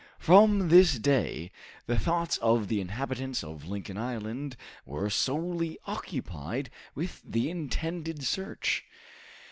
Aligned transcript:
From 0.17 0.69
this 0.69 0.97
day, 0.97 1.51
the 1.85 1.99
thoughts 1.99 2.37
of 2.37 2.69
the 2.69 2.81
inhabitants 2.81 3.43
of 3.43 3.67
Lincoln 3.67 3.99
Island 3.99 4.57
were 4.83 5.11
solely 5.11 5.77
occupied 5.85 6.71
with 6.95 7.21
the 7.23 7.51
intended 7.51 8.23
search. 8.23 8.83